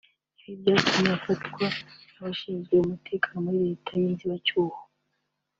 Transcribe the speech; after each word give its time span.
ibi 0.45 0.55
byatumye 0.61 1.11
afatwa 1.17 1.65
n’abashinzwe 2.11 2.73
umutekano 2.77 3.37
muri 3.45 3.59
Leta 3.69 3.91
y’inzibacyuho 3.99 4.79